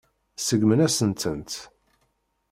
[0.39, 1.53] Seggmen-asen-tent.